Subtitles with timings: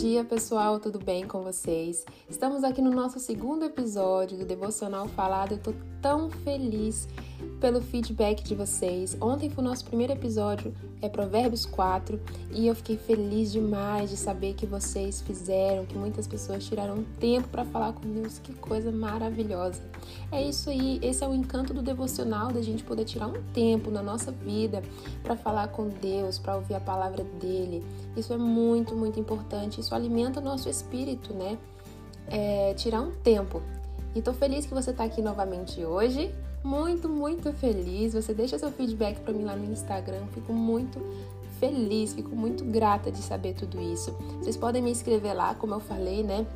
[0.00, 2.06] dia, pessoal, tudo bem com vocês?
[2.26, 5.52] Estamos aqui no nosso segundo episódio do Devocional Falado.
[5.52, 7.06] Eu tô tão feliz
[7.60, 9.16] pelo feedback de vocês.
[9.20, 12.18] Ontem foi o nosso primeiro episódio, é Provérbios 4,
[12.52, 17.48] e eu fiquei feliz demais de saber que vocês fizeram, que muitas pessoas tiraram tempo
[17.48, 18.38] para falar com Deus.
[18.38, 19.82] Que coisa maravilhosa.
[20.32, 23.90] É isso aí, esse é o encanto do devocional da gente poder tirar um tempo
[23.90, 24.82] na nossa vida
[25.22, 27.84] para falar com Deus, para ouvir a palavra dele.
[28.16, 29.80] Isso é muito, muito importante.
[29.80, 31.58] Isso alimenta o nosso espírito, né?
[32.26, 33.60] É, tirar um tempo.
[34.14, 38.12] E tô feliz que você está aqui novamente hoje muito, muito feliz.
[38.12, 40.26] Você deixa seu feedback para mim lá no Instagram.
[40.32, 41.00] Fico muito
[41.58, 44.12] feliz, fico muito grata de saber tudo isso.
[44.38, 46.46] Vocês podem me escrever lá, como eu falei, né?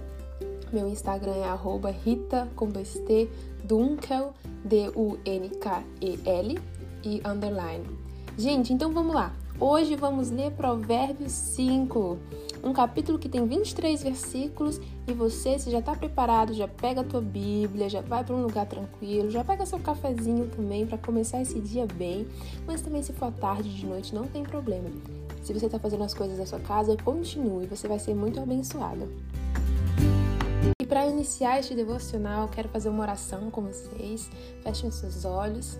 [0.72, 3.28] Meu Instagram é Rita com dois T
[3.62, 4.32] Dunkel,
[4.64, 6.58] D-U-N-K-E-L
[7.05, 7.84] e underline.
[8.36, 9.32] Gente, então vamos lá.
[9.60, 12.18] Hoje vamos ler Provérbios 5,
[12.65, 17.05] um capítulo que tem 23 versículos e você, se já está preparado, já pega a
[17.05, 21.42] tua Bíblia, já vai para um lugar tranquilo, já pega seu cafezinho também para começar
[21.42, 22.27] esse dia bem,
[22.67, 24.89] mas também se for tarde, de noite, não tem problema.
[25.42, 29.07] Se você está fazendo as coisas da sua casa, continue, você vai ser muito abençoada.
[30.81, 34.31] E para iniciar este devocional, quero fazer uma oração com vocês.
[34.62, 35.79] Fechem seus olhos.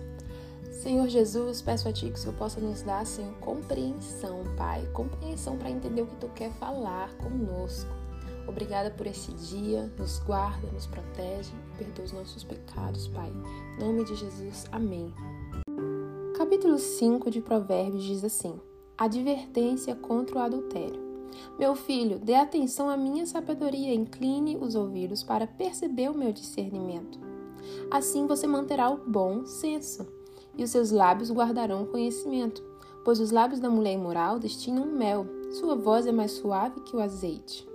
[0.85, 4.87] Senhor Jesus, peço a Ti que o Senhor possa nos dar, Senhor, compreensão, Pai.
[4.93, 7.89] Compreensão para entender o que Tu quer falar conosco.
[8.47, 13.31] Obrigada por esse dia, nos guarda, nos protege, perdoa os nossos pecados, Pai.
[13.31, 15.11] Em nome de Jesus, amém.
[16.37, 18.61] Capítulo 5 de Provérbios diz assim:
[18.95, 21.01] Advertência contra o adultério.
[21.57, 27.19] Meu filho, dê atenção à minha sabedoria, incline os ouvidos para perceber o meu discernimento.
[27.89, 30.05] Assim você manterá o bom senso,
[30.57, 32.63] e os seus lábios guardarão conhecimento,
[33.03, 35.25] pois os lábios da mulher imoral destinam mel,
[35.59, 37.67] sua voz é mais suave que o azeite.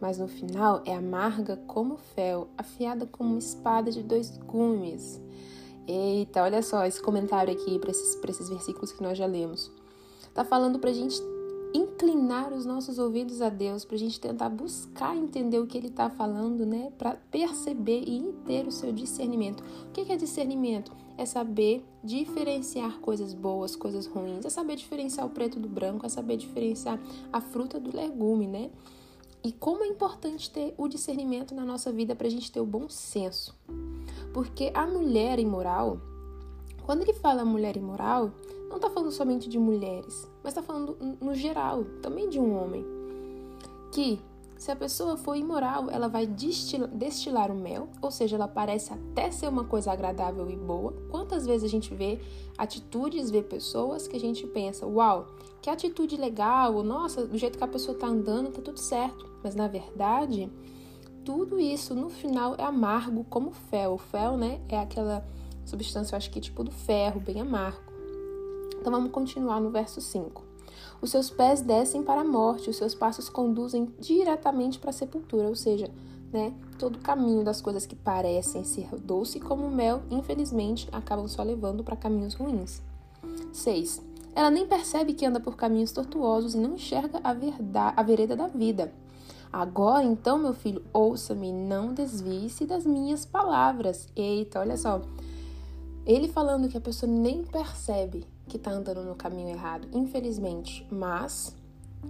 [0.00, 5.20] Mas no final é amarga como fel, afiada como uma espada de dois gumes.
[5.86, 9.70] Eita, olha só esse comentário aqui para esses, esses versículos que nós já lemos.
[10.32, 11.20] Tá falando para a gente
[12.00, 15.88] inclinar os nossos ouvidos a Deus, para a gente tentar buscar entender o que Ele
[15.88, 16.90] está falando, né?
[16.96, 19.62] Para perceber e ter o seu discernimento.
[19.86, 20.92] O que é discernimento?
[21.18, 26.08] É saber diferenciar coisas boas, coisas ruins, é saber diferenciar o preto do branco, é
[26.08, 26.98] saber diferenciar
[27.30, 28.70] a fruta do legume, né?
[29.44, 32.66] E como é importante ter o discernimento na nossa vida para a gente ter o
[32.66, 33.54] bom senso.
[34.32, 36.00] Porque a mulher imoral,
[36.86, 38.32] quando ele fala mulher imoral,
[38.70, 42.86] não está falando somente de mulheres, mas está falando no geral, também de um homem.
[43.92, 44.20] Que
[44.56, 49.30] se a pessoa for imoral, ela vai destilar, o mel, ou seja, ela parece até
[49.30, 50.92] ser uma coisa agradável e boa.
[51.10, 52.20] Quantas vezes a gente vê
[52.56, 55.26] atitudes, vê pessoas que a gente pensa, uau,
[55.60, 59.28] que atitude legal, ou nossa, do jeito que a pessoa está andando, tá tudo certo.
[59.42, 60.48] Mas na verdade,
[61.24, 63.94] tudo isso no final é amargo como fel.
[63.94, 65.26] O fel, né, é aquela
[65.64, 67.89] substância, eu acho que tipo do ferro, bem amargo.
[68.80, 70.42] Então vamos continuar no verso 5.
[71.02, 75.48] Os seus pés descem para a morte, os seus passos conduzem diretamente para a sepultura,
[75.48, 75.90] ou seja,
[76.32, 81.42] né, todo o caminho das coisas que parecem ser doce como mel, infelizmente, acabam só
[81.42, 82.82] levando para caminhos ruins.
[83.52, 84.02] 6.
[84.34, 88.36] Ela nem percebe que anda por caminhos tortuosos e não enxerga a, verdade, a vereda
[88.36, 88.92] da vida.
[89.52, 94.08] Agora, então, meu filho, ouça-me, não desvie-se das minhas palavras.
[94.14, 95.02] Eita, olha só.
[96.06, 101.54] Ele falando que a pessoa nem percebe que está andando no caminho errado, infelizmente, mas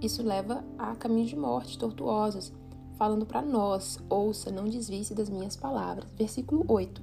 [0.01, 2.51] isso leva a caminhos de morte tortuosos.
[2.97, 6.09] Falando para nós, ouça, não desvie-se das minhas palavras.
[6.15, 7.01] Versículo 8.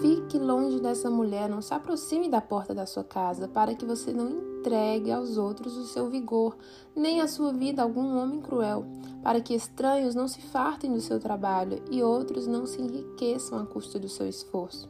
[0.00, 4.12] Fique longe dessa mulher, não se aproxime da porta da sua casa, para que você
[4.12, 6.56] não entregue aos outros o seu vigor,
[6.94, 8.84] nem a sua vida a algum homem cruel,
[9.22, 13.66] para que estranhos não se fartem do seu trabalho e outros não se enriqueçam à
[13.66, 14.88] custa do seu esforço.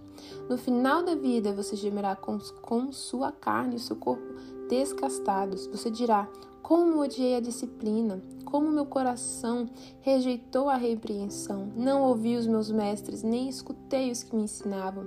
[0.49, 4.23] No final da vida, você gemerá com, com sua carne e seu corpo
[4.69, 5.67] descastados.
[5.67, 6.29] Você dirá:
[6.63, 9.69] Como odiei a disciplina, como meu coração
[10.01, 11.73] rejeitou a repreensão.
[11.77, 15.07] Não ouvi os meus mestres, nem escutei os que me ensinavam.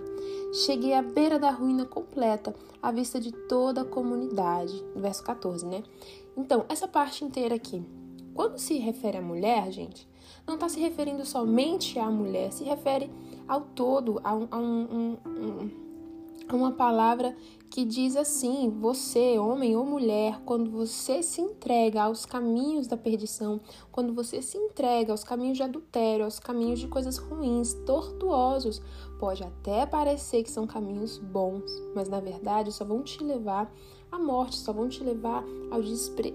[0.66, 4.83] Cheguei à beira da ruína completa, à vista de toda a comunidade.
[4.95, 5.83] Verso 14, né?
[6.38, 7.83] Então, essa parte inteira aqui.
[8.36, 10.06] Quando se refere à mulher, gente,
[10.46, 13.10] não está se referindo somente à mulher, se refere
[13.48, 15.70] ao todo, a, um, a, um, um,
[16.52, 17.34] uma palavra
[17.70, 23.62] que diz assim: você, homem ou mulher, quando você se entrega aos caminhos da perdição,
[23.90, 28.81] quando você se entrega aos caminhos de adultério, aos caminhos de coisas ruins, tortuosos,
[29.20, 33.74] Pode até parecer que são caminhos bons, mas na verdade só vão te levar
[34.12, 35.81] à morte, só vão te levar ao,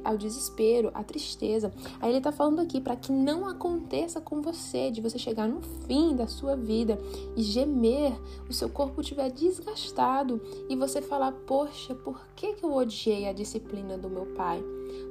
[0.05, 1.73] ao desespero, à tristeza.
[2.01, 5.63] Aí ele está falando aqui para que não aconteça com você, de você chegar no
[5.87, 6.99] fim da sua vida
[7.37, 8.13] e gemer,
[8.49, 13.33] o seu corpo estiver desgastado e você falar: Poxa, por que, que eu odiei a
[13.33, 14.63] disciplina do meu pai?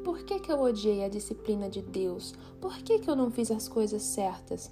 [0.03, 2.33] Por que, que eu odiei a disciplina de Deus?
[2.59, 4.71] Por que, que eu não fiz as coisas certas?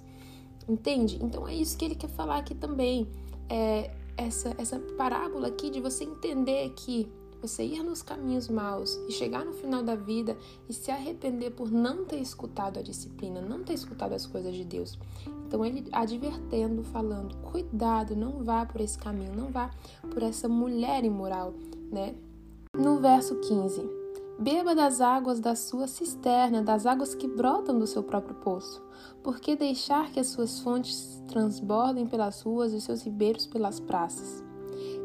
[0.68, 1.18] Entende?
[1.22, 3.08] Então é isso que ele quer falar aqui também.
[3.48, 7.08] É essa, essa parábola aqui de você entender que
[7.40, 10.36] você ir nos caminhos maus e chegar no final da vida
[10.68, 14.64] e se arrepender por não ter escutado a disciplina, não ter escutado as coisas de
[14.64, 14.98] Deus.
[15.46, 19.70] Então ele advertendo, falando: cuidado, não vá por esse caminho, não vá
[20.10, 21.54] por essa mulher imoral,
[21.90, 22.14] né?
[22.76, 23.98] No verso 15.
[24.38, 28.80] Beba das águas da sua cisterna, das águas que brotam do seu próprio poço.
[29.20, 34.47] Por que deixar que as suas fontes transbordem pelas ruas e seus ribeiros pelas praças?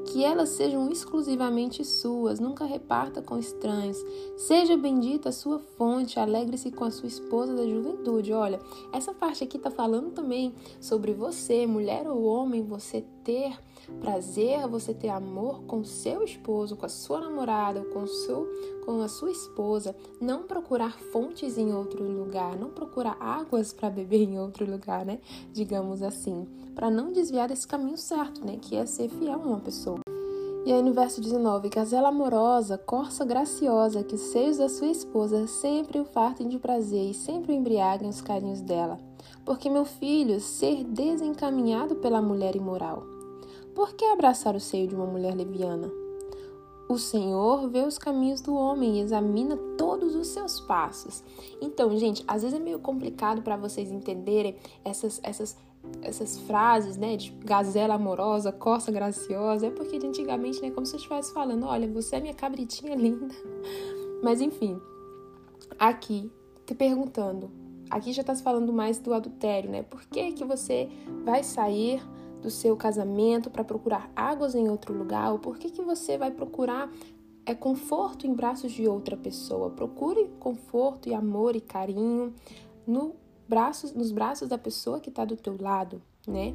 [0.06, 3.98] Que elas sejam exclusivamente suas, nunca reparta com estranhos.
[4.38, 8.34] Seja bendita a sua fonte, alegre-se com a sua esposa da juventude.
[8.34, 8.60] Olha,
[8.92, 13.58] essa parte aqui está falando também sobre você, mulher ou homem, você ter
[14.00, 18.48] prazer, você ter amor com seu esposo, com a sua namorada, com, seu,
[18.86, 19.96] com a sua esposa.
[20.22, 25.20] Não procurar fontes em outro lugar, não procurar águas para beber em outro lugar, né?
[25.52, 28.58] Digamos assim, para não desviar desse caminho certo, né?
[28.62, 30.00] Que é ser fiel a uma pessoa.
[30.66, 35.46] E aí no verso 19, gazela amorosa, corça graciosa, que os seios da sua esposa
[35.46, 38.98] sempre o fartem de prazer e sempre o embriaguem os carinhos dela.
[39.44, 43.13] Porque, meu filho, ser desencaminhado pela mulher imoral.
[43.76, 45.92] Por que abraçar o seio de uma mulher leviana?
[46.88, 51.24] O Senhor vê os caminhos do homem e examina todos os seus passos.
[51.62, 55.58] Então, gente, às vezes é meio complicado para vocês entenderem essas, essas,
[56.02, 59.68] essas frases, né, de gazela amorosa, corça graciosa.
[59.68, 63.34] É porque antigamente, né, como se eu estivesse falando: olha, você é minha cabritinha linda.
[64.22, 64.80] Mas enfim,
[65.80, 66.32] aqui,
[66.66, 67.50] te perguntando,
[67.90, 69.84] aqui já está se falando mais do adultério, né?
[69.84, 70.90] Por que, que você
[71.26, 72.02] vai sair
[72.44, 75.32] do seu casamento para procurar águas em outro lugar?
[75.32, 76.92] Ou por que, que você vai procurar
[77.46, 79.70] é, conforto em braços de outra pessoa?
[79.70, 82.34] Procure conforto e amor e carinho
[82.86, 83.16] no
[83.48, 86.54] braços, nos braços da pessoa que está do teu lado, né?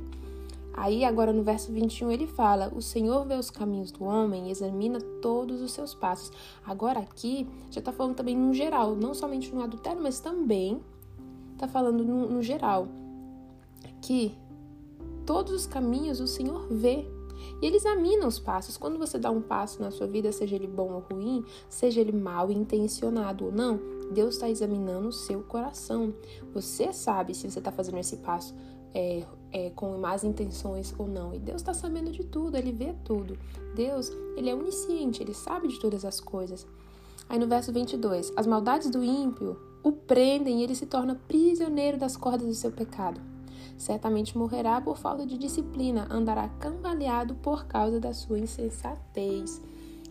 [0.74, 4.50] Aí agora no verso 21 ele fala: "O Senhor vê os caminhos do homem e
[4.50, 6.30] examina todos os seus passos".
[6.64, 10.80] Agora aqui já está falando também no geral, não somente no adultério, mas também
[11.54, 12.86] está falando no, no geral
[14.00, 14.36] que
[15.28, 17.06] todos os caminhos o Senhor vê.
[17.60, 18.78] E ele examina os passos.
[18.78, 22.12] Quando você dá um passo na sua vida, seja ele bom ou ruim, seja ele
[22.12, 23.78] mal intencionado ou não,
[24.10, 26.14] Deus está examinando o seu coração.
[26.54, 28.54] Você sabe se você está fazendo esse passo
[28.94, 29.22] é,
[29.52, 31.34] é, com más intenções ou não.
[31.34, 33.38] E Deus está sabendo de tudo, Ele vê tudo.
[33.74, 36.66] Deus, Ele é onisciente, Ele sabe de todas as coisas.
[37.28, 41.98] Aí no verso 22, as maldades do ímpio o prendem e ele se torna prisioneiro
[41.98, 43.20] das cordas do seu pecado.
[43.78, 49.62] Certamente morrerá por falta de disciplina, andará cambaleado por causa da sua insensatez.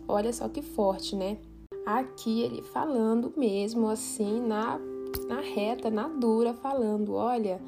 [0.08, 1.36] Olha só que forte, né?
[1.84, 4.80] Aqui ele falando mesmo assim na,
[5.28, 7.60] na reta, na dura, falando: olha,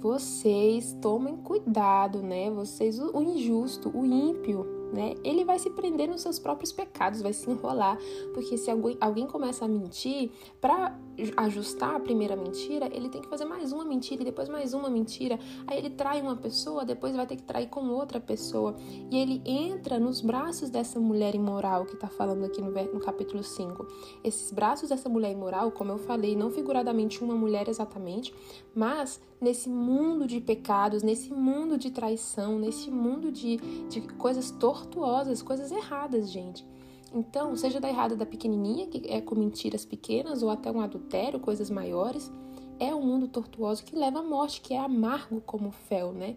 [0.00, 2.48] vocês tomem cuidado, né?
[2.50, 5.14] Vocês, o injusto, o ímpio, né?
[5.24, 7.98] Ele vai se prender nos seus próprios pecados, vai se enrolar,
[8.34, 10.30] porque se alguém, alguém começa a mentir,
[10.60, 10.96] para
[11.36, 14.88] ajustar a primeira mentira, ele tem que fazer mais uma mentira e depois mais uma
[14.88, 15.38] mentira.
[15.66, 18.74] Aí ele trai uma pessoa, depois vai ter que trair com outra pessoa.
[19.10, 23.42] E ele entra nos braços dessa mulher imoral que está falando aqui no, no capítulo
[23.42, 23.86] 5.
[24.24, 28.34] Esses braços dessa mulher imoral, como eu falei, não figuradamente uma mulher exatamente,
[28.74, 33.56] mas nesse mundo de pecados, nesse mundo de traição, nesse mundo de,
[33.88, 36.66] de coisas tortuosas, coisas erradas, gente.
[37.14, 41.38] Então, seja da errada da pequenininha, que é com mentiras pequenas, ou até um adultério,
[41.38, 42.32] coisas maiores,
[42.78, 46.36] é um mundo tortuoso que leva à morte, que é amargo como fel, né?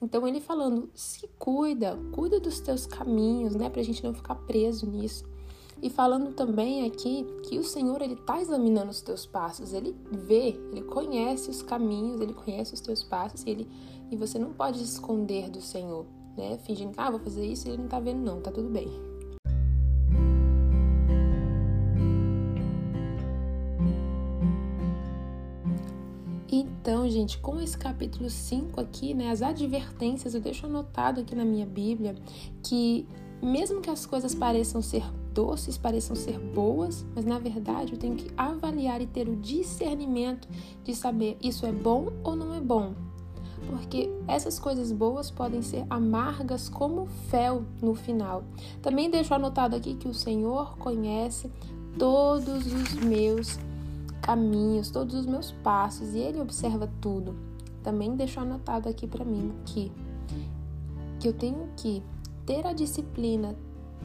[0.00, 3.68] Então, ele falando, se cuida, cuida dos teus caminhos, né?
[3.68, 5.24] Pra gente não ficar preso nisso.
[5.80, 10.56] E falando também aqui que o Senhor, ele tá examinando os teus passos, ele vê,
[10.70, 13.68] ele conhece os caminhos, ele conhece os teus passos, e, ele,
[14.08, 16.58] e você não pode se esconder do Senhor, né?
[16.64, 18.88] Fingindo que, ah, vou fazer isso e ele não tá vendo, não, tá tudo bem.
[26.50, 31.44] Então, gente, com esse capítulo 5 aqui, né, as advertências, eu deixo anotado aqui na
[31.44, 32.14] minha Bíblia
[32.62, 33.06] que
[33.40, 38.14] mesmo que as coisas pareçam ser doces, pareçam ser boas, mas na verdade eu tenho
[38.14, 40.48] que avaliar e ter o discernimento
[40.84, 42.94] de saber isso é bom ou não é bom.
[43.72, 48.44] Porque essas coisas boas podem ser amargas como fel no final.
[48.82, 51.50] Também deixo anotado aqui que o Senhor conhece
[51.98, 53.58] todos os meus
[54.20, 57.34] caminhos, todos os meus passos e ele observa tudo.
[57.82, 59.90] Também deixo anotado aqui para mim que
[61.18, 62.02] que eu tenho que
[62.44, 63.54] ter a disciplina,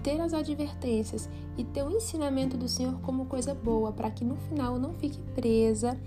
[0.04, 4.36] ter as advertências e ter o ensinamento do Senhor como coisa boa, para que no
[4.36, 6.00] final eu não fique presa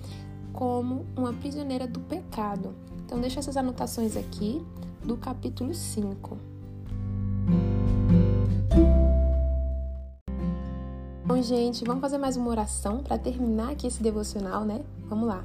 [0.52, 2.75] como uma prisioneira do pecado.
[3.11, 4.64] Então, deixa essas anotações aqui
[5.02, 6.38] do capítulo 5.
[11.25, 14.85] Bom, gente, vamos fazer mais uma oração para terminar aqui esse devocional, né?
[15.09, 15.45] Vamos lá.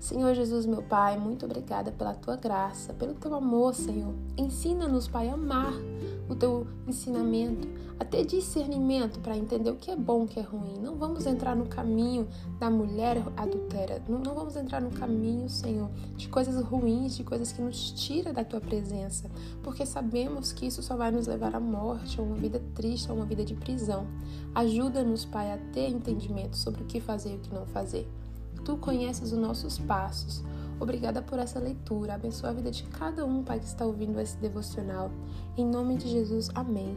[0.00, 4.12] Senhor Jesus, meu Pai, muito obrigada pela tua graça, pelo teu amor, Senhor.
[4.36, 5.74] Ensina-nos, Pai, a amar
[6.28, 7.66] o teu ensinamento,
[7.98, 10.78] a ter discernimento para entender o que é bom, o que é ruim.
[10.80, 14.00] Não vamos entrar no caminho da mulher adultera.
[14.08, 18.32] Não, não vamos entrar no caminho, Senhor, de coisas ruins, de coisas que nos tira
[18.32, 19.28] da tua presença,
[19.62, 23.14] porque sabemos que isso só vai nos levar à morte, a uma vida triste, a
[23.14, 24.06] uma vida de prisão.
[24.54, 28.08] Ajuda-nos, Pai, a ter entendimento sobre o que fazer e o que não fazer.
[28.64, 30.44] Tu conheces os nossos passos.
[30.80, 32.14] Obrigada por essa leitura.
[32.14, 35.10] Abençoa a vida de cada um, Pai, que está ouvindo esse devocional.
[35.56, 36.96] Em nome de Jesus, amém.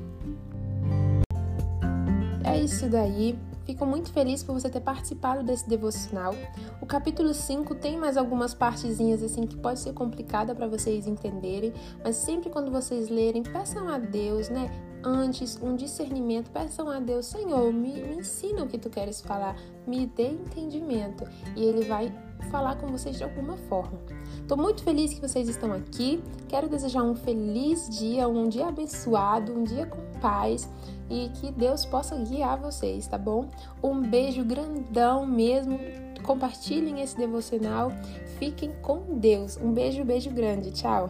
[2.43, 3.37] É isso daí.
[3.65, 6.33] Fico muito feliz por você ter participado desse devocional.
[6.81, 11.71] O capítulo 5 tem mais algumas partezinhas assim que pode ser complicada para vocês entenderem,
[12.03, 14.69] mas sempre quando vocês lerem, peçam a Deus, né?
[15.03, 19.55] Antes, um discernimento, peçam a Deus, Senhor, me, me ensina o que tu queres falar,
[19.87, 21.23] me dê entendimento.
[21.55, 22.11] E Ele vai
[22.49, 23.99] falar com vocês de alguma forma.
[24.41, 26.21] Estou muito feliz que vocês estão aqui.
[26.47, 30.67] Quero desejar um feliz dia, um dia abençoado, um dia com paz
[31.09, 33.49] e que Deus possa guiar vocês, tá bom?
[33.83, 35.79] Um beijo grandão mesmo.
[36.23, 37.91] Compartilhem esse devocional.
[38.37, 39.57] Fiquem com Deus.
[39.57, 40.71] Um beijo, beijo grande.
[40.71, 41.09] Tchau.